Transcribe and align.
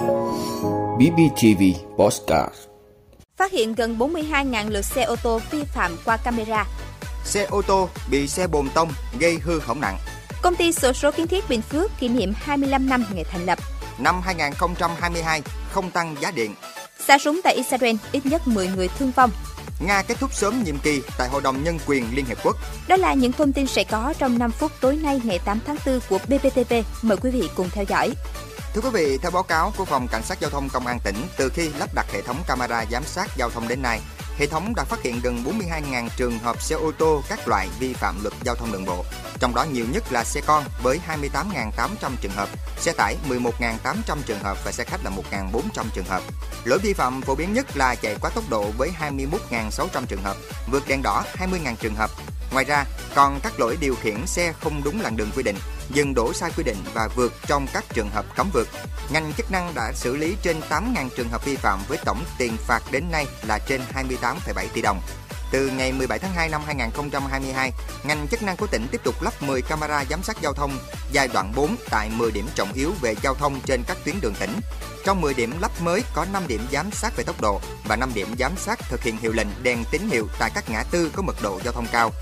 BBTV 0.00 1.62
Postcard 1.96 2.54
Phát 3.36 3.52
hiện 3.52 3.74
gần 3.74 3.98
42.000 3.98 4.70
lượt 4.70 4.82
xe 4.82 5.02
ô 5.02 5.16
tô 5.22 5.40
vi 5.50 5.64
phạm 5.64 5.96
qua 6.04 6.16
camera. 6.16 6.66
Xe 7.24 7.44
ô 7.44 7.62
tô 7.62 7.88
bị 8.10 8.28
xe 8.28 8.46
bồn 8.46 8.68
tông 8.74 8.88
gây 9.18 9.38
hư 9.38 9.60
hỏng 9.60 9.80
nặng. 9.80 9.98
Công 10.42 10.56
ty 10.56 10.72
sổ 10.72 10.92
số 10.92 11.10
kiến 11.10 11.26
thiết 11.26 11.48
Bình 11.48 11.62
Phước 11.62 11.90
kỷ 12.00 12.08
niệm 12.08 12.32
25 12.36 12.88
năm 12.88 13.04
ngày 13.14 13.24
thành 13.24 13.46
lập. 13.46 13.58
Năm 13.98 14.20
2022 14.24 15.42
không 15.70 15.90
tăng 15.90 16.16
giá 16.20 16.30
điện. 16.30 16.54
Xả 17.06 17.18
súng 17.18 17.40
tại 17.44 17.54
Israel, 17.54 17.96
ít 18.12 18.26
nhất 18.26 18.48
10 18.48 18.68
người 18.68 18.88
thương 18.98 19.10
vong. 19.10 19.30
Nga 19.86 20.02
kết 20.02 20.18
thúc 20.20 20.34
sớm 20.34 20.62
nhiệm 20.64 20.78
kỳ 20.78 21.02
tại 21.18 21.28
Hội 21.28 21.42
đồng 21.42 21.64
Nhân 21.64 21.78
quyền 21.86 22.04
Liên 22.14 22.24
Hiệp 22.24 22.38
Quốc. 22.44 22.56
Đó 22.88 22.96
là 22.96 23.14
những 23.14 23.32
thông 23.32 23.52
tin 23.52 23.66
sẽ 23.66 23.84
có 23.84 24.14
trong 24.18 24.38
5 24.38 24.50
phút 24.50 24.72
tối 24.80 24.96
nay 24.96 25.20
ngày 25.24 25.38
8 25.44 25.58
tháng 25.66 25.76
4 25.86 26.00
của 26.08 26.18
BBTV. 26.18 26.74
Mời 27.02 27.16
quý 27.16 27.30
vị 27.30 27.48
cùng 27.56 27.70
theo 27.70 27.84
dõi. 27.88 28.10
Thưa 28.74 28.80
quý 28.80 28.90
vị, 28.92 29.18
theo 29.18 29.30
báo 29.30 29.42
cáo 29.42 29.72
của 29.76 29.84
Phòng 29.84 30.08
Cảnh 30.08 30.22
sát 30.22 30.40
Giao 30.40 30.50
thông 30.50 30.68
Công 30.68 30.86
an 30.86 30.98
tỉnh, 31.04 31.16
từ 31.36 31.48
khi 31.48 31.68
lắp 31.78 31.94
đặt 31.94 32.06
hệ 32.12 32.22
thống 32.22 32.36
camera 32.46 32.84
giám 32.90 33.04
sát 33.04 33.30
giao 33.36 33.50
thông 33.50 33.68
đến 33.68 33.82
nay, 33.82 34.00
hệ 34.38 34.46
thống 34.46 34.74
đã 34.76 34.84
phát 34.84 35.02
hiện 35.02 35.20
gần 35.22 35.44
42.000 35.44 36.08
trường 36.16 36.38
hợp 36.38 36.62
xe 36.62 36.76
ô 36.76 36.92
tô 36.98 37.22
các 37.28 37.48
loại 37.48 37.68
vi 37.78 37.92
phạm 37.92 38.22
luật 38.22 38.34
giao 38.44 38.54
thông 38.54 38.72
đường 38.72 38.84
bộ. 38.84 39.04
Trong 39.40 39.54
đó 39.54 39.64
nhiều 39.64 39.86
nhất 39.92 40.12
là 40.12 40.24
xe 40.24 40.40
con 40.46 40.64
với 40.82 41.00
28.800 41.08 42.10
trường 42.20 42.32
hợp, 42.32 42.48
xe 42.78 42.92
tải 42.92 43.16
11.800 43.28 44.16
trường 44.26 44.40
hợp 44.42 44.58
và 44.64 44.72
xe 44.72 44.84
khách 44.84 45.04
là 45.04 45.10
1.400 45.32 45.84
trường 45.94 46.04
hợp. 46.04 46.22
Lỗi 46.64 46.78
vi 46.78 46.92
phạm 46.92 47.22
phổ 47.22 47.34
biến 47.34 47.52
nhất 47.52 47.76
là 47.76 47.94
chạy 47.94 48.16
quá 48.20 48.30
tốc 48.34 48.44
độ 48.50 48.64
với 48.78 48.90
21.600 49.00 49.86
trường 50.08 50.22
hợp, 50.22 50.36
vượt 50.70 50.88
đèn 50.88 51.02
đỏ 51.02 51.24
20.000 51.38 51.74
trường 51.80 51.94
hợp. 51.94 52.10
Ngoài 52.52 52.64
ra, 52.64 52.84
còn 53.14 53.40
các 53.42 53.60
lỗi 53.60 53.78
điều 53.80 53.94
khiển 53.94 54.26
xe 54.26 54.52
không 54.60 54.82
đúng 54.84 55.00
làn 55.00 55.16
đường 55.16 55.30
quy 55.36 55.42
định, 55.42 55.56
dừng 55.90 56.14
đổ 56.14 56.32
sai 56.32 56.50
quy 56.56 56.64
định 56.64 56.76
và 56.94 57.08
vượt 57.16 57.32
trong 57.46 57.66
các 57.72 57.84
trường 57.94 58.10
hợp 58.10 58.24
cấm 58.36 58.50
vượt. 58.52 58.68
Ngành 59.12 59.32
chức 59.36 59.50
năng 59.52 59.74
đã 59.74 59.92
xử 59.94 60.16
lý 60.16 60.36
trên 60.42 60.60
8.000 60.70 61.08
trường 61.16 61.28
hợp 61.28 61.44
vi 61.44 61.56
phạm 61.56 61.80
với 61.88 61.98
tổng 62.04 62.24
tiền 62.38 62.56
phạt 62.66 62.82
đến 62.92 63.04
nay 63.12 63.26
là 63.46 63.58
trên 63.58 63.80
28,7 63.94 64.66
tỷ 64.74 64.82
đồng. 64.82 65.00
Từ 65.50 65.68
ngày 65.68 65.92
17 65.92 66.18
tháng 66.18 66.32
2 66.34 66.48
năm 66.48 66.62
2022, 66.66 67.72
ngành 68.04 68.28
chức 68.28 68.42
năng 68.42 68.56
của 68.56 68.66
tỉnh 68.66 68.86
tiếp 68.90 69.00
tục 69.04 69.22
lắp 69.22 69.42
10 69.42 69.62
camera 69.62 70.04
giám 70.04 70.22
sát 70.22 70.36
giao 70.42 70.52
thông 70.52 70.78
giai 71.12 71.28
đoạn 71.28 71.52
4 71.56 71.76
tại 71.90 72.10
10 72.16 72.30
điểm 72.30 72.46
trọng 72.54 72.72
yếu 72.72 72.92
về 73.00 73.14
giao 73.22 73.34
thông 73.34 73.60
trên 73.66 73.82
các 73.86 73.96
tuyến 74.04 74.20
đường 74.20 74.34
tỉnh. 74.40 74.52
Trong 75.04 75.20
10 75.20 75.34
điểm 75.34 75.52
lắp 75.60 75.70
mới 75.80 76.02
có 76.14 76.26
5 76.32 76.42
điểm 76.48 76.60
giám 76.72 76.90
sát 76.90 77.16
về 77.16 77.24
tốc 77.24 77.40
độ 77.40 77.60
và 77.84 77.96
5 77.96 78.10
điểm 78.14 78.28
giám 78.38 78.52
sát 78.56 78.78
thực 78.88 79.02
hiện 79.02 79.16
hiệu 79.16 79.32
lệnh 79.32 79.48
đèn 79.62 79.84
tín 79.90 80.02
hiệu 80.10 80.28
tại 80.38 80.50
các 80.54 80.70
ngã 80.70 80.82
tư 80.90 81.10
có 81.16 81.22
mật 81.22 81.36
độ 81.42 81.60
giao 81.64 81.72
thông 81.72 81.86
cao. 81.92 82.12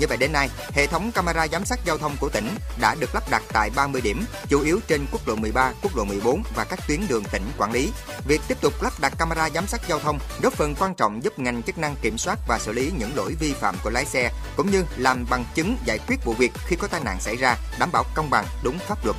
Như 0.00 0.06
vậy 0.06 0.16
đến 0.16 0.32
nay, 0.32 0.48
hệ 0.74 0.86
thống 0.86 1.12
camera 1.12 1.48
giám 1.48 1.64
sát 1.64 1.80
giao 1.84 1.98
thông 1.98 2.16
của 2.20 2.28
tỉnh 2.28 2.48
đã 2.80 2.94
được 3.00 3.14
lắp 3.14 3.30
đặt 3.30 3.42
tại 3.52 3.70
30 3.76 4.00
điểm, 4.00 4.24
chủ 4.48 4.60
yếu 4.60 4.80
trên 4.88 5.06
quốc 5.12 5.28
lộ 5.28 5.36
13, 5.36 5.72
quốc 5.82 5.96
lộ 5.96 6.04
14 6.04 6.42
và 6.54 6.64
các 6.64 6.78
tuyến 6.88 7.00
đường 7.08 7.24
tỉnh 7.32 7.42
quản 7.58 7.72
lý. 7.72 7.92
Việc 8.24 8.40
tiếp 8.48 8.60
tục 8.60 8.82
lắp 8.82 8.92
đặt 9.00 9.12
camera 9.18 9.50
giám 9.50 9.66
sát 9.66 9.80
giao 9.88 9.98
thông 9.98 10.18
góp 10.42 10.52
phần 10.52 10.74
quan 10.78 10.94
trọng 10.94 11.24
giúp 11.24 11.38
ngành 11.38 11.62
chức 11.62 11.78
năng 11.78 11.96
kiểm 12.02 12.18
soát 12.18 12.38
và 12.48 12.58
xử 12.58 12.72
lý 12.72 12.92
những 12.98 13.10
lỗi 13.16 13.34
vi 13.40 13.52
phạm 13.52 13.76
của 13.84 13.90
lái 13.90 14.04
xe, 14.04 14.30
cũng 14.56 14.70
như 14.70 14.84
làm 14.96 15.26
bằng 15.30 15.44
chứng 15.54 15.76
giải 15.84 15.98
quyết 16.06 16.24
vụ 16.24 16.32
việc 16.32 16.52
khi 16.66 16.76
có 16.76 16.88
tai 16.88 17.00
nạn 17.04 17.20
xảy 17.20 17.36
ra, 17.36 17.56
đảm 17.78 17.92
bảo 17.92 18.04
công 18.14 18.30
bằng, 18.30 18.46
đúng 18.62 18.78
pháp 18.78 19.04
luật. 19.04 19.16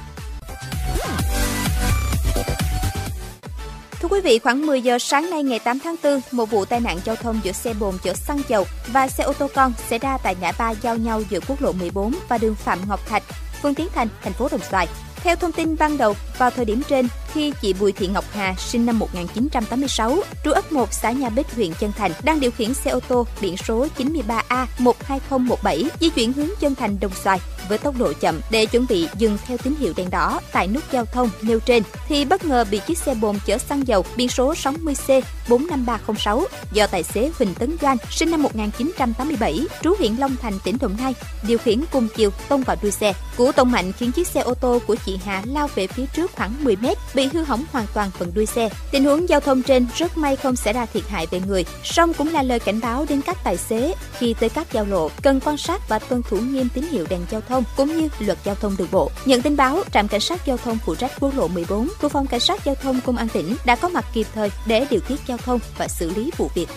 Quý 4.12 4.22
vị, 4.22 4.40
khoảng 4.40 4.66
10 4.66 4.82
giờ 4.82 5.00
sáng 5.00 5.30
nay 5.30 5.44
ngày 5.44 5.60
8 5.60 5.80
tháng 5.80 5.96
4, 6.04 6.20
một 6.32 6.52
vụ 6.52 6.66
tai 6.66 6.80
nạn 6.80 7.00
giao 7.06 7.16
thông 7.16 7.40
giữa 7.44 7.52
xe 7.52 7.74
bồn 7.74 7.96
chở 8.04 8.14
xăng 8.14 8.42
dầu 8.48 8.66
và 8.88 9.08
xe 9.08 9.24
ô 9.24 9.34
tô 9.34 9.48
con 9.56 9.74
xảy 9.90 10.00
ra 10.00 10.18
tại 10.24 10.36
ngã 10.42 10.52
ba 10.58 10.72
giao 10.72 10.98
nhau 10.98 11.22
giữa 11.30 11.40
quốc 11.48 11.62
lộ 11.62 11.72
14 11.72 12.16
và 12.30 12.38
đường 12.38 12.56
Phạm 12.56 12.80
Ngọc 12.90 13.00
Thạch, 13.08 13.24
phường 13.62 13.76
Tiến 13.76 13.88
Thành, 13.94 14.08
thành 14.24 14.34
phố 14.34 14.48
Đồng 14.52 14.62
Xoài. 14.72 14.88
Theo 15.16 15.36
thông 15.36 15.52
tin 15.52 15.76
ban 15.80 15.98
đầu, 15.98 16.16
vào 16.38 16.50
thời 16.50 16.66
điểm 16.66 16.82
trên, 16.90 17.08
khi 17.34 17.54
chị 17.62 17.74
Bùi 17.74 17.92
Thị 17.92 18.08
Ngọc 18.08 18.26
Hà, 18.32 18.56
sinh 18.58 18.86
năm 18.86 19.00
1986, 19.00 20.18
trú 20.46 20.52
ấp 20.52 20.72
1 20.72 20.94
xã 20.94 21.12
Nha 21.12 21.30
Bích, 21.30 21.56
huyện 21.56 21.74
Chân 21.80 21.92
Thành, 21.98 22.12
đang 22.24 22.40
điều 22.40 22.52
khiển 22.52 22.74
xe 22.74 22.92
ô 22.92 23.00
tô 23.00 23.28
biển 23.42 23.58
số 23.58 23.88
93A12017 23.98 25.90
di 26.00 26.10
chuyển 26.10 26.34
hướng 26.34 26.50
Chân 26.60 26.76
Thành 26.76 27.00
Đồng 27.00 27.12
Xoài 27.24 27.40
với 27.70 27.78
tốc 27.78 27.96
độ 27.98 28.14
chậm 28.14 28.40
để 28.52 28.66
chuẩn 28.66 28.86
bị 28.90 29.08
dừng 29.18 29.38
theo 29.46 29.58
tín 29.58 29.76
hiệu 29.80 29.94
đèn 29.96 30.10
đỏ 30.10 30.40
tại 30.52 30.68
nút 30.68 30.84
giao 30.92 31.06
thông 31.06 31.30
nêu 31.42 31.60
trên 31.60 31.84
thì 32.08 32.26
bất 32.26 32.46
ngờ 32.46 32.66
bị 32.72 32.82
chiếc 32.88 32.98
xe 32.98 33.16
bồn 33.16 33.36
chở 33.46 33.58
xăng 33.58 33.88
dầu 33.88 34.06
biển 34.16 34.30
số 34.30 34.54
60C 34.54 35.22
45306 35.50 36.44
do 36.74 36.88
tài 36.88 37.04
xế 37.04 37.32
Huỳnh 37.38 37.56
Tấn 37.56 37.78
Doanh 37.82 37.98
sinh 38.10 38.32
năm 38.32 38.44
1987 38.44 39.60
trú 39.82 39.96
huyện 40.00 40.16
Long 40.16 40.36
Thành 40.42 40.54
tỉnh 40.64 40.78
Đồng 40.82 40.98
Nai 40.98 41.16
điều 41.48 41.58
khiển 41.58 41.84
cùng 41.92 42.08
chiều 42.16 42.30
tông 42.50 42.64
vào 42.64 42.78
đuôi 42.82 42.92
xe. 42.92 43.14
Cú 43.38 43.52
tông 43.52 43.72
mạnh 43.72 43.92
khiến 43.92 44.12
chiếc 44.12 44.28
xe 44.28 44.42
ô 44.42 44.54
tô 44.54 44.80
của 44.88 44.96
chị 45.06 45.20
Hà 45.26 45.42
lao 45.46 45.68
về 45.76 45.88
phía 45.88 46.06
trước 46.16 46.32
khoảng 46.36 46.64
10 46.64 46.76
mét 46.76 46.98
bị 47.22 47.28
hư 47.28 47.44
hỏng 47.44 47.64
hoàn 47.72 47.86
toàn 47.94 48.12
phần 48.12 48.32
đuôi 48.36 48.46
xe. 48.46 48.70
Tình 48.92 49.06
huống 49.06 49.30
giao 49.30 49.40
thông 49.40 49.62
trên 49.64 49.88
rất 49.96 50.18
may 50.18 50.36
không 50.36 50.56
xảy 50.56 50.74
ra 50.74 50.86
thiệt 50.86 51.04
hại 51.10 51.28
về 51.32 51.42
người, 51.48 51.66
song 51.84 52.14
cũng 52.14 52.34
là 52.34 52.44
lời 52.44 52.60
cảnh 52.60 52.80
báo 52.82 53.06
đến 53.10 53.22
các 53.22 53.38
tài 53.44 53.58
xế 53.58 53.94
khi 54.18 54.36
tới 54.40 54.50
các 54.50 54.74
giao 54.74 54.86
lộ 54.86 55.10
cần 55.22 55.40
quan 55.46 55.58
sát 55.58 55.90
và 55.90 56.00
tuân 56.00 56.22
thủ 56.24 56.38
nghiêm 56.38 56.68
tín 56.74 56.84
hiệu 56.92 57.06
đèn 57.10 57.20
giao 57.32 57.42
thông 57.42 57.64
cũng 57.78 57.98
như 57.98 58.10
luật 58.20 58.38
giao 58.44 58.56
thông 58.56 58.76
đường 58.78 58.88
bộ. 58.92 59.12
Nhận 59.26 59.42
tin 59.42 59.58
báo, 59.58 59.84
trạm 59.92 60.08
cảnh 60.08 60.22
sát 60.22 60.46
giao 60.46 60.58
thông 60.58 60.78
phụ 60.86 60.96
trách 60.96 61.12
quốc 61.20 61.38
lộ 61.38 61.48
14 61.48 61.90
của 62.02 62.10
phòng 62.10 62.28
cảnh 62.28 62.40
sát 62.40 62.66
giao 62.66 62.76
thông 62.76 63.02
công 63.02 63.18
an 63.18 63.28
tỉnh 63.30 63.56
đã 63.66 63.76
có 63.76 63.90
mặt 63.90 64.06
kịp 64.14 64.28
thời 64.34 64.52
để 64.66 64.86
điều 64.90 65.00
tiết 65.00 65.20
giao 65.28 65.38
thông 65.38 65.60
và 65.78 65.88
xử 65.88 66.12
lý 66.16 66.32
vụ 66.38 66.50
việc. 66.56 66.68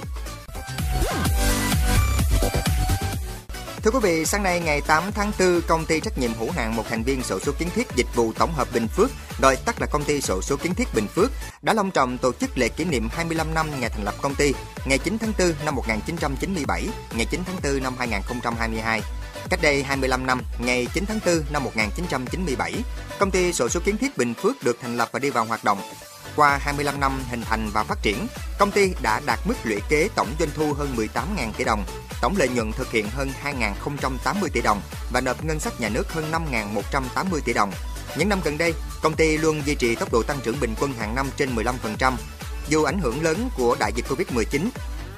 Thưa 3.85 3.91
quý 3.91 3.99
vị, 4.03 4.25
sáng 4.25 4.43
nay 4.43 4.61
ngày 4.61 4.81
8 4.81 5.13
tháng 5.15 5.33
4, 5.39 5.61
công 5.69 5.85
ty 5.87 6.01
trách 6.01 6.19
nhiệm 6.19 6.35
hữu 6.35 6.51
hạn 6.51 6.77
một 6.77 6.83
thành 6.89 7.03
viên 7.03 7.23
sổ 7.23 7.41
số 7.41 7.53
kiến 7.59 7.69
thiết 7.75 7.87
dịch 7.97 8.07
vụ 8.15 8.33
tổng 8.33 8.53
hợp 8.53 8.69
Bình 8.75 8.89
Phước, 8.89 9.11
gọi 9.41 9.57
tắt 9.57 9.81
là 9.81 9.87
công 9.87 10.05
ty 10.05 10.21
sổ 10.21 10.43
số 10.43 10.57
kiến 10.57 10.75
thiết 10.75 10.89
Bình 10.95 11.07
Phước, 11.07 11.31
đã 11.63 11.73
long 11.73 11.91
trọng 11.91 12.19
tổ 12.19 12.33
chức 12.33 12.59
lễ 12.59 12.69
kỷ 12.69 12.85
niệm 12.85 13.09
25 13.13 13.55
năm 13.55 13.67
ngày 13.81 13.91
thành 13.91 14.05
lập 14.05 14.15
công 14.23 14.35
ty, 14.35 14.53
ngày 14.85 14.99
9 14.99 15.19
tháng 15.19 15.33
4 15.39 15.53
năm 15.65 15.75
1997, 15.75 16.89
ngày 17.17 17.27
9 17.31 17.41
tháng 17.47 17.57
4 17.73 17.83
năm 17.83 17.95
2022. 17.99 19.01
Cách 19.51 19.61
đây 19.63 19.83
25 19.83 20.27
năm, 20.27 20.41
ngày 20.59 20.87
9 20.95 21.05
tháng 21.07 21.21
4 21.27 21.41
năm 21.53 21.65
1997, 21.65 22.75
công 23.19 23.31
ty 23.31 23.53
sổ 23.53 23.69
số 23.69 23.81
kiến 23.85 23.97
thiết 23.97 24.17
Bình 24.17 24.35
Phước 24.35 24.63
được 24.65 24.79
thành 24.83 24.97
lập 24.97 25.09
và 25.13 25.19
đi 25.19 25.31
vào 25.31 25.45
hoạt 25.45 25.65
động. 25.65 25.79
Qua 26.37 26.59
25 26.63 27.01
năm 27.01 27.21
hình 27.31 27.43
thành 27.43 27.71
và 27.73 27.85
phát 27.85 28.03
triển, 28.03 28.27
công 28.59 28.71
ty 28.71 28.95
đã 29.03 29.21
đạt 29.27 29.39
mức 29.45 29.55
lũy 29.65 29.81
kế 29.89 30.09
tổng 30.15 30.29
doanh 30.39 30.51
thu 30.55 30.73
hơn 30.73 30.97
18.000 30.97 31.53
tỷ 31.57 31.65
đồng, 31.65 31.85
tổng 32.21 32.35
lợi 32.39 32.49
nhuận 32.49 32.73
thực 32.73 32.91
hiện 32.91 33.09
hơn 33.11 33.31
2.080 33.45 34.49
tỷ 34.53 34.61
đồng 34.63 34.81
và 35.13 35.21
nộp 35.21 35.45
ngân 35.45 35.61
sách 35.61 35.81
nhà 35.81 35.89
nước 35.89 36.13
hơn 36.13 36.33
5.180 36.33 37.41
tỷ 37.45 37.53
đồng. 37.53 37.73
Những 38.17 38.29
năm 38.29 38.41
gần 38.45 38.59
đây, 38.59 38.75
công 39.03 39.17
ty 39.17 39.39
luôn 39.39 39.63
duy 39.67 39.75
trì 39.75 39.95
tốc 39.95 40.13
độ 40.13 40.23
tăng 40.23 40.39
trưởng 40.45 40.61
bình 40.61 40.75
quân 40.81 40.93
hàng 40.93 41.15
năm 41.15 41.31
trên 41.37 41.57
15%. 41.57 42.13
Dù 42.69 42.83
ảnh 42.83 42.99
hưởng 42.99 43.23
lớn 43.23 43.49
của 43.57 43.77
đại 43.81 43.93
dịch 43.93 44.05
Covid-19, 44.09 44.69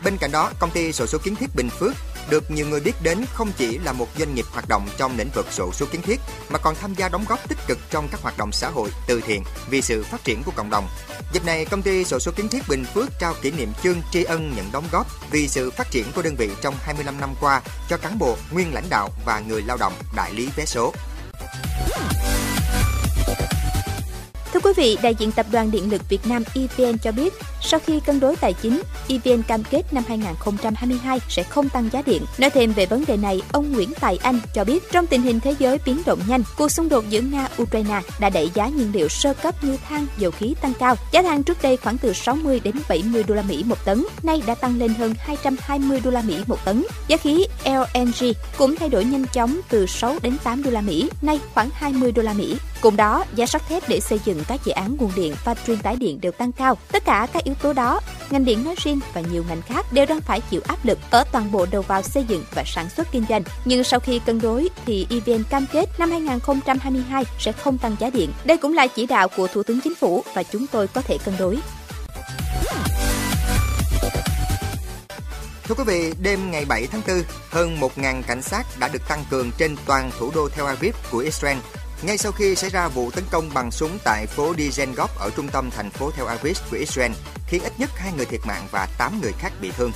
bên 0.04 0.16
cạnh 0.18 0.32
đó, 0.32 0.50
công 0.58 0.70
ty 0.70 0.92
sổ 0.92 1.06
số 1.06 1.18
kiến 1.18 1.36
thiết 1.36 1.54
Bình 1.54 1.68
Phước 1.70 1.92
được 2.30 2.50
nhiều 2.50 2.66
người 2.66 2.80
biết 2.80 3.02
đến 3.02 3.24
không 3.32 3.52
chỉ 3.56 3.78
là 3.78 3.92
một 3.92 4.08
doanh 4.18 4.34
nghiệp 4.34 4.44
hoạt 4.52 4.68
động 4.68 4.88
trong 4.98 5.18
lĩnh 5.18 5.30
vực 5.34 5.46
sổ 5.50 5.72
số 5.72 5.86
kiến 5.92 6.02
thiết 6.02 6.20
mà 6.48 6.58
còn 6.58 6.74
tham 6.74 6.94
gia 6.94 7.08
đóng 7.08 7.24
góp 7.28 7.48
tích 7.48 7.58
cực 7.66 7.78
trong 7.90 8.08
các 8.08 8.22
hoạt 8.22 8.38
động 8.38 8.52
xã 8.52 8.68
hội, 8.68 8.90
từ 9.06 9.20
thiện 9.20 9.42
vì 9.70 9.82
sự 9.82 10.04
phát 10.04 10.24
triển 10.24 10.42
của 10.42 10.52
cộng 10.56 10.70
đồng. 10.70 10.88
Dịp 11.32 11.44
này, 11.44 11.64
công 11.64 11.82
ty 11.82 12.04
sổ 12.04 12.18
số 12.18 12.32
kiến 12.36 12.48
thiết 12.48 12.68
Bình 12.68 12.84
Phước 12.94 13.08
trao 13.20 13.34
kỷ 13.42 13.50
niệm 13.50 13.72
chương 13.82 14.02
tri 14.12 14.24
ân 14.24 14.52
những 14.56 14.68
đóng 14.72 14.84
góp 14.92 15.06
vì 15.30 15.48
sự 15.48 15.70
phát 15.70 15.90
triển 15.90 16.06
của 16.14 16.22
đơn 16.22 16.34
vị 16.38 16.50
trong 16.62 16.74
25 16.80 17.20
năm 17.20 17.30
qua 17.40 17.62
cho 17.88 17.96
cán 17.96 18.18
bộ, 18.18 18.36
nguyên 18.50 18.74
lãnh 18.74 18.86
đạo 18.90 19.10
và 19.24 19.40
người 19.40 19.62
lao 19.62 19.76
động 19.76 19.92
đại 20.16 20.32
lý 20.32 20.48
vé 20.56 20.64
số. 20.64 20.92
Thưa 24.52 24.60
quý 24.60 24.72
vị, 24.76 24.98
đại 25.02 25.14
diện 25.14 25.32
Tập 25.32 25.46
đoàn 25.50 25.70
Điện 25.70 25.90
lực 25.90 26.08
Việt 26.08 26.26
Nam 26.26 26.42
EVN 26.54 26.98
cho 26.98 27.12
biết, 27.12 27.34
sau 27.60 27.80
khi 27.86 28.00
cân 28.00 28.20
đối 28.20 28.36
tài 28.36 28.52
chính, 28.52 28.82
EVN 29.08 29.42
cam 29.42 29.64
kết 29.64 29.82
năm 29.92 30.04
2022 30.08 31.20
sẽ 31.28 31.42
không 31.42 31.68
tăng 31.68 31.88
giá 31.92 32.02
điện. 32.06 32.22
Nói 32.38 32.50
thêm 32.50 32.72
về 32.72 32.86
vấn 32.86 33.04
đề 33.06 33.16
này, 33.16 33.42
ông 33.52 33.72
Nguyễn 33.72 33.92
Tài 34.00 34.16
Anh 34.22 34.40
cho 34.54 34.64
biết 34.64 34.92
trong 34.92 35.06
tình 35.06 35.22
hình 35.22 35.40
thế 35.40 35.54
giới 35.58 35.78
biến 35.86 36.02
động 36.06 36.20
nhanh, 36.28 36.42
cuộc 36.56 36.68
xung 36.68 36.88
đột 36.88 37.04
giữa 37.08 37.20
Nga-Ukraine 37.20 38.00
đã 38.18 38.30
đẩy 38.30 38.50
giá 38.54 38.68
nhiên 38.68 38.90
liệu 38.94 39.08
sơ 39.08 39.34
cấp 39.34 39.64
như 39.64 39.76
than, 39.88 40.06
dầu 40.18 40.30
khí 40.30 40.54
tăng 40.60 40.72
cao. 40.78 40.94
Giá 41.12 41.22
than 41.22 41.42
trước 41.42 41.62
đây 41.62 41.76
khoảng 41.76 41.98
từ 41.98 42.12
60 42.12 42.60
đến 42.60 42.74
70 42.88 43.22
đô 43.22 43.34
la 43.34 43.42
Mỹ 43.42 43.64
một 43.66 43.84
tấn, 43.84 44.04
nay 44.22 44.42
đã 44.46 44.54
tăng 44.54 44.78
lên 44.78 44.94
hơn 44.94 45.14
220 45.18 46.00
đô 46.04 46.10
la 46.10 46.22
Mỹ 46.22 46.36
một 46.46 46.64
tấn. 46.64 46.84
Giá 47.08 47.16
khí 47.16 47.46
LNG 47.64 48.32
cũng 48.58 48.76
thay 48.76 48.88
đổi 48.88 49.04
nhanh 49.04 49.26
chóng 49.32 49.60
từ 49.68 49.86
6 49.86 50.16
đến 50.22 50.36
8 50.44 50.62
đô 50.62 50.70
la 50.70 50.80
Mỹ, 50.80 51.10
nay 51.22 51.40
khoảng 51.54 51.70
20 51.72 52.12
đô 52.12 52.22
la 52.22 52.32
Mỹ. 52.32 52.56
Cùng 52.80 52.96
đó, 52.96 53.24
giá 53.34 53.46
sắt 53.46 53.68
thép 53.68 53.88
để 53.88 54.00
xây 54.00 54.20
dựng 54.24 54.42
các 54.48 54.60
dự 54.64 54.72
án 54.72 54.96
nguồn 54.98 55.10
điện 55.16 55.34
và 55.44 55.54
truyền 55.66 55.78
tải 55.78 55.96
điện 55.96 56.20
đều 56.20 56.32
tăng 56.32 56.52
cao. 56.52 56.78
Tất 56.92 57.04
cả 57.04 57.26
các 57.32 57.44
yếu 57.44 57.54
tố 57.54 57.72
đó, 57.72 58.00
ngành 58.30 58.44
điện 58.44 58.64
nói 58.64 58.74
riêng 58.84 59.00
và 59.14 59.20
nhiều 59.20 59.44
ngành 59.48 59.62
khác 59.62 59.92
đều 59.92 60.06
đang 60.06 60.20
phải 60.20 60.40
chịu 60.40 60.60
áp 60.68 60.84
lực 60.84 60.98
ở 61.10 61.24
toàn 61.32 61.52
bộ 61.52 61.66
đầu 61.70 61.82
vào 61.82 62.02
xây 62.02 62.24
dựng 62.24 62.44
và 62.54 62.62
sản 62.66 62.88
xuất 62.96 63.12
kinh 63.12 63.24
doanh. 63.28 63.42
Nhưng 63.64 63.84
sau 63.84 64.00
khi 64.00 64.18
cân 64.18 64.40
đối 64.40 64.68
thì 64.86 65.06
EVN 65.10 65.44
cam 65.50 65.66
kết 65.72 65.88
năm 65.98 66.10
2022 66.10 67.24
sẽ 67.38 67.52
không 67.52 67.78
tăng 67.78 67.96
giá 68.00 68.10
điện. 68.10 68.32
Đây 68.44 68.56
cũng 68.56 68.74
là 68.74 68.86
chỉ 68.86 69.06
đạo 69.06 69.28
của 69.36 69.46
Thủ 69.46 69.62
tướng 69.62 69.80
Chính 69.80 69.94
phủ 69.94 70.24
và 70.34 70.42
chúng 70.42 70.66
tôi 70.66 70.88
có 70.88 71.00
thể 71.00 71.18
cân 71.24 71.34
đối. 71.38 71.58
Thưa 75.68 75.74
quý 75.74 75.84
vị, 75.86 76.12
đêm 76.22 76.50
ngày 76.50 76.64
7 76.64 76.86
tháng 76.86 77.00
4, 77.08 77.22
hơn 77.50 77.80
1.000 77.80 78.22
cảnh 78.22 78.42
sát 78.42 78.66
đã 78.78 78.88
được 78.88 79.08
tăng 79.08 79.24
cường 79.30 79.50
trên 79.58 79.76
toàn 79.86 80.10
thủ 80.18 80.30
đô 80.34 80.48
Tel 80.48 80.66
Aviv 80.66 80.94
của 81.10 81.18
Israel 81.18 81.58
ngay 82.06 82.18
sau 82.18 82.32
khi 82.32 82.54
xảy 82.54 82.70
ra 82.70 82.88
vụ 82.88 83.10
tấn 83.10 83.24
công 83.30 83.54
bằng 83.54 83.70
súng 83.70 83.98
tại 84.04 84.26
phố 84.26 84.52
Dizengoff 84.52 85.08
ở 85.18 85.30
trung 85.36 85.48
tâm 85.48 85.70
thành 85.70 85.90
phố 85.90 86.10
Tel 86.10 86.26
Aviv 86.26 86.58
của 86.70 86.76
Israel, 86.76 87.12
khiến 87.46 87.62
ít 87.62 87.72
nhất 87.78 87.90
hai 87.96 88.12
người 88.12 88.26
thiệt 88.26 88.40
mạng 88.46 88.66
và 88.70 88.88
8 88.98 89.20
người 89.20 89.32
khác 89.38 89.52
bị 89.60 89.70
thương. 89.76 89.92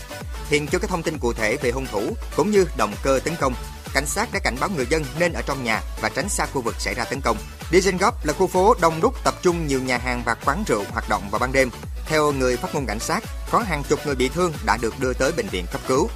Hiện 0.48 0.66
chưa 0.66 0.78
có 0.78 0.88
thông 0.88 1.02
tin 1.02 1.18
cụ 1.18 1.32
thể 1.32 1.56
về 1.56 1.70
hung 1.70 1.86
thủ 1.86 2.16
cũng 2.36 2.50
như 2.50 2.66
động 2.76 2.92
cơ 3.02 3.20
tấn 3.24 3.34
công. 3.40 3.54
Cảnh 3.94 4.06
sát 4.06 4.28
đã 4.32 4.40
cảnh 4.44 4.56
báo 4.60 4.70
người 4.76 4.86
dân 4.90 5.04
nên 5.18 5.32
ở 5.32 5.42
trong 5.42 5.64
nhà 5.64 5.80
và 6.00 6.08
tránh 6.08 6.28
xa 6.28 6.46
khu 6.46 6.60
vực 6.60 6.74
xảy 6.78 6.94
ra 6.94 7.04
tấn 7.04 7.20
công. 7.20 7.36
Dizengoff 7.70 8.12
là 8.22 8.32
khu 8.32 8.46
phố 8.46 8.74
đông 8.80 9.00
đúc 9.00 9.14
tập 9.24 9.34
trung 9.42 9.66
nhiều 9.66 9.82
nhà 9.82 9.98
hàng 9.98 10.22
và 10.24 10.34
quán 10.34 10.64
rượu 10.66 10.84
hoạt 10.92 11.08
động 11.08 11.30
vào 11.30 11.38
ban 11.38 11.52
đêm. 11.52 11.70
Theo 12.06 12.32
người 12.32 12.56
phát 12.56 12.74
ngôn 12.74 12.86
cảnh 12.86 13.00
sát, 13.00 13.24
có 13.50 13.58
hàng 13.58 13.82
chục 13.88 14.00
người 14.06 14.14
bị 14.14 14.28
thương 14.28 14.52
đã 14.64 14.76
được 14.76 14.94
đưa 15.00 15.12
tới 15.12 15.32
bệnh 15.32 15.48
viện 15.48 15.66
cấp 15.72 15.80
cứu. 15.88 16.08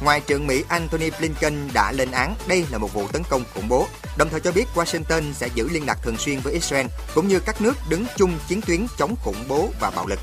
Ngoại 0.00 0.20
trưởng 0.20 0.46
Mỹ 0.46 0.64
Antony 0.68 1.10
Blinken 1.18 1.68
đã 1.74 1.92
lên 1.92 2.10
án 2.10 2.34
đây 2.48 2.66
là 2.70 2.78
một 2.78 2.94
vụ 2.94 3.08
tấn 3.08 3.22
công 3.30 3.44
khủng 3.54 3.68
bố, 3.68 3.86
đồng 4.18 4.28
thời 4.28 4.40
cho 4.40 4.52
biết 4.52 4.64
Washington 4.74 5.32
sẽ 5.32 5.48
giữ 5.54 5.68
liên 5.68 5.86
lạc 5.86 5.98
thường 6.02 6.16
xuyên 6.18 6.40
với 6.40 6.52
Israel 6.52 6.86
cũng 7.14 7.28
như 7.28 7.40
các 7.40 7.60
nước 7.60 7.74
đứng 7.88 8.04
chung 8.16 8.38
chiến 8.48 8.60
tuyến 8.66 8.86
chống 8.98 9.14
khủng 9.22 9.44
bố 9.48 9.68
và 9.80 9.90
bạo 9.90 10.06
lực. 10.06 10.18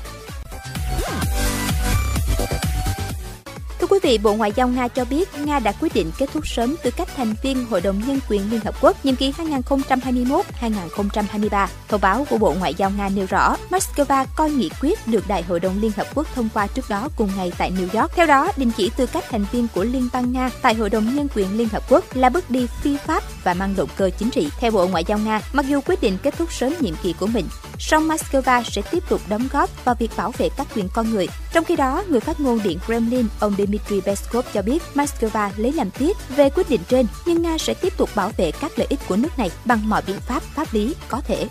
Quý 3.88 3.98
vị, 4.02 4.18
Bộ 4.18 4.34
Ngoại 4.34 4.52
giao 4.56 4.68
Nga 4.68 4.88
cho 4.88 5.04
biết 5.04 5.28
Nga 5.44 5.58
đã 5.58 5.72
quyết 5.80 5.94
định 5.94 6.10
kết 6.18 6.28
thúc 6.32 6.46
sớm 6.46 6.76
tư 6.82 6.90
cách 6.90 7.08
thành 7.16 7.34
viên 7.42 7.64
Hội 7.64 7.80
đồng 7.80 8.02
Nhân 8.06 8.20
quyền 8.28 8.50
Liên 8.50 8.60
Hợp 8.60 8.74
Quốc 8.80 9.04
nhiệm 9.04 9.16
kỳ 9.16 9.32
2021-2023. 9.32 11.66
Thông 11.88 12.00
báo 12.00 12.26
của 12.30 12.38
Bộ 12.38 12.54
Ngoại 12.58 12.74
giao 12.74 12.90
Nga 12.90 13.08
nêu 13.08 13.26
rõ, 13.26 13.56
Moscow 13.70 14.26
coi 14.36 14.50
nghị 14.50 14.70
quyết 14.80 15.06
được 15.06 15.28
Đại 15.28 15.42
hội 15.42 15.60
đồng 15.60 15.80
Liên 15.80 15.90
Hợp 15.96 16.06
Quốc 16.14 16.26
thông 16.34 16.48
qua 16.54 16.66
trước 16.66 16.88
đó 16.88 17.08
cùng 17.16 17.30
ngày 17.36 17.52
tại 17.58 17.72
New 17.72 18.00
York. 18.00 18.12
Theo 18.14 18.26
đó, 18.26 18.52
đình 18.56 18.70
chỉ 18.76 18.90
tư 18.96 19.06
cách 19.06 19.24
thành 19.30 19.44
viên 19.52 19.66
của 19.74 19.84
Liên 19.84 20.08
bang 20.12 20.32
Nga 20.32 20.50
tại 20.62 20.74
Hội 20.74 20.90
đồng 20.90 21.16
Nhân 21.16 21.28
quyền 21.34 21.58
Liên 21.58 21.68
Hợp 21.68 21.90
Quốc 21.90 22.04
là 22.14 22.28
bước 22.28 22.50
đi 22.50 22.66
phi 22.82 22.96
pháp 22.96 23.22
và 23.44 23.54
mang 23.54 23.74
động 23.76 23.88
cơ 23.96 24.10
chính 24.18 24.30
trị. 24.30 24.48
Theo 24.60 24.70
Bộ 24.70 24.86
Ngoại 24.86 25.04
giao 25.06 25.18
Nga, 25.18 25.40
mặc 25.52 25.66
dù 25.68 25.80
quyết 25.86 26.00
định 26.00 26.18
kết 26.22 26.34
thúc 26.38 26.52
sớm 26.52 26.74
nhiệm 26.80 26.94
kỳ 27.02 27.12
của 27.12 27.26
mình, 27.26 27.48
song 27.78 28.08
Moscow 28.08 28.62
sẽ 28.62 28.82
tiếp 28.90 29.04
tục 29.08 29.20
đóng 29.28 29.48
góp 29.52 29.84
vào 29.84 29.94
việc 29.94 30.10
bảo 30.16 30.32
vệ 30.38 30.48
các 30.56 30.66
quyền 30.74 30.88
con 30.88 31.10
người. 31.10 31.28
Trong 31.52 31.64
khi 31.64 31.76
đó, 31.76 32.04
người 32.08 32.20
phát 32.20 32.40
ngôn 32.40 32.62
Điện 32.62 32.78
Kremlin, 32.86 33.26
ông 33.40 33.54
Dmitry 33.78 34.00
Peskov 34.00 34.46
cho 34.52 34.62
biết 34.62 34.82
Moscow 34.94 35.50
lấy 35.56 35.72
làm 35.72 35.90
tiếc 35.90 36.16
về 36.36 36.50
quyết 36.50 36.70
định 36.70 36.80
trên, 36.88 37.06
nhưng 37.26 37.42
Nga 37.42 37.58
sẽ 37.58 37.74
tiếp 37.74 37.92
tục 37.96 38.10
bảo 38.14 38.30
vệ 38.36 38.50
các 38.60 38.72
lợi 38.76 38.86
ích 38.90 39.00
của 39.08 39.16
nước 39.16 39.38
này 39.38 39.50
bằng 39.64 39.88
mọi 39.88 40.02
biện 40.06 40.20
pháp 40.20 40.42
pháp 40.42 40.74
lý 40.74 40.94
có 41.08 41.20
thể. 41.20 41.46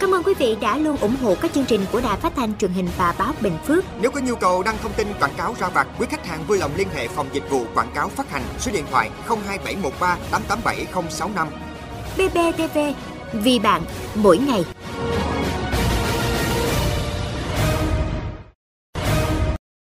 Cảm 0.00 0.14
ơn 0.14 0.22
quý 0.22 0.34
vị 0.38 0.56
đã 0.60 0.78
luôn 0.78 0.96
ủng 0.96 1.16
hộ 1.22 1.34
các 1.40 1.52
chương 1.54 1.64
trình 1.64 1.80
của 1.92 2.00
Đài 2.00 2.16
Phát 2.16 2.32
thanh 2.36 2.58
truyền 2.58 2.72
hình 2.72 2.88
và 2.96 3.14
báo 3.18 3.34
Bình 3.40 3.58
Phước. 3.66 3.84
Nếu 4.00 4.10
có 4.10 4.20
nhu 4.20 4.34
cầu 4.34 4.62
đăng 4.62 4.76
thông 4.82 4.92
tin 4.92 5.06
quảng 5.20 5.34
cáo 5.36 5.54
ra 5.60 5.68
vặt, 5.68 5.86
quý 5.98 6.06
khách 6.10 6.26
hàng 6.26 6.44
vui 6.46 6.58
lòng 6.58 6.70
liên 6.76 6.88
hệ 6.94 7.08
phòng 7.08 7.26
dịch 7.32 7.50
vụ 7.50 7.64
quảng 7.74 7.90
cáo 7.94 8.08
phát 8.08 8.30
hành 8.30 8.42
số 8.58 8.72
điện 8.72 8.84
thoại 8.90 9.10
02713 9.28 10.18
887065. 10.30 11.48
BBTV, 12.16 12.78
vì 13.32 13.58
bạn, 13.58 13.82
mỗi 14.14 14.38
ngày. 14.38 14.64